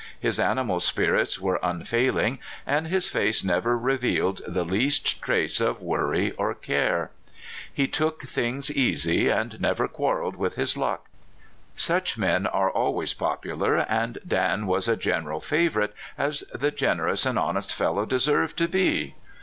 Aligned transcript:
His 0.19 0.39
animal 0.39 0.79
spirits 0.79 1.39
were 1.39 1.59
unfaihng, 1.61 2.39
and 2.65 2.87
his 2.87 3.07
face 3.07 3.43
never 3.43 3.77
revealed 3.77 4.41
the 4.47 4.65
least 4.65 5.21
trace 5.21 5.61
of 5.61 5.79
worry 5.79 6.31
or 6.39 6.55
care.^ 6.55 7.09
He 7.71 7.87
*' 7.87 7.87
took 7.87 8.23
things 8.23 8.71
easy," 8.71 9.29
and 9.29 9.61
never 9.61 9.87
quarreled 9.87 10.37
with 10.37 10.55
his 10.55 10.75
luck. 10.75 11.05
Such 11.75 12.17
men 12.17 12.47
are 12.47 12.71
always 12.71 13.13
popular, 13.13 13.75
and 13.77 14.17
Dan 14.27 14.65
was 14.65 14.87
a 14.87 14.95
general 14.97 15.39
favorite, 15.39 15.93
as 16.17 16.39
the 16.51 16.71
generous 16.71 17.23
and 17.23 17.37
honest 17.37 17.71
fel 17.71 17.93
low 17.93 18.05
deserved 18.07 18.57
to 18.57 18.67
be. 18.67 19.13